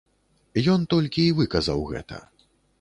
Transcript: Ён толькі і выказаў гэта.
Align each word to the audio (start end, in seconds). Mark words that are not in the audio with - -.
Ён 0.77 0.87
толькі 0.95 1.27
і 1.27 1.35
выказаў 1.43 1.87
гэта. 1.93 2.17